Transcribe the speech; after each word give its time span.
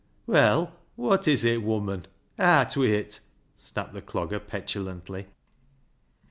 "Well, 0.25 0.75
wot 0.97 1.27
is 1.27 1.45
it, 1.45 1.61
woman? 1.61 2.07
Aat 2.39 2.75
wi' 2.75 2.87
it," 2.87 3.19
snapped 3.55 3.93
the 3.93 4.01
Clogger 4.01 4.39
petulantly. 4.39 5.27